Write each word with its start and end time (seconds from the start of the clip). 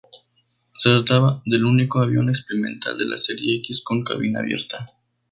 Se 0.79 0.89
trataba 0.89 1.43
del 1.45 1.63
único 1.63 1.99
avión 2.01 2.27
experimental 2.29 2.97
de 2.97 3.05
la 3.05 3.19
serie 3.19 3.57
X 3.59 3.83
con 3.83 4.03
cabina 4.03 4.39
abierta. 4.39 4.87